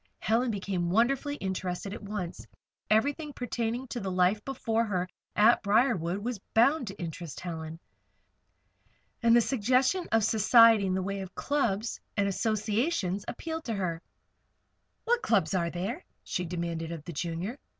[0.17, 2.47] Helen became wonderfully interested at once.
[2.89, 7.77] Everything pertaining to the life before her at Briarwood was bound to interest Helen.
[9.21, 14.01] And the suggestion of society in the way of clubs and associations appealed to her.
[15.03, 17.59] "What clubs are there?" she demanded of the Junior.